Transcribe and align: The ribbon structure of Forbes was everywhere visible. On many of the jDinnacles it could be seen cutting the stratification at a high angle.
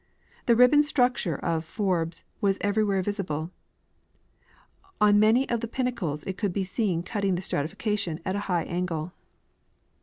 The 0.47 0.55
ribbon 0.55 0.81
structure 0.81 1.35
of 1.37 1.63
Forbes 1.63 2.23
was 2.41 2.57
everywhere 2.59 3.03
visible. 3.03 3.51
On 4.99 5.19
many 5.19 5.47
of 5.47 5.59
the 5.59 5.67
jDinnacles 5.67 6.23
it 6.25 6.37
could 6.39 6.53
be 6.53 6.63
seen 6.63 7.03
cutting 7.03 7.35
the 7.35 7.41
stratification 7.43 8.19
at 8.25 8.35
a 8.35 8.39
high 8.49 8.63
angle. 8.63 9.13